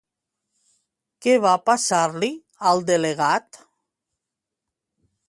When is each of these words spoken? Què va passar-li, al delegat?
Què 1.25 1.35
va 1.43 1.51
passar-li, 1.71 2.29
al 2.71 2.83
delegat? 2.89 3.63